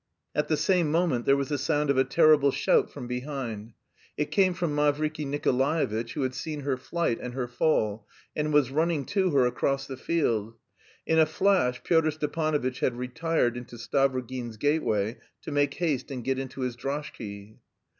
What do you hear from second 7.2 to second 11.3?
and her fall, and was running to her across the field. In a